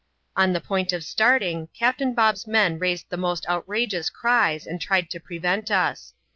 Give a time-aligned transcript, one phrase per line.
[0.35, 1.67] On the point of starting.
[1.77, 6.15] Captain Bob's men raised the most outrageous cries, and tried to prevent us.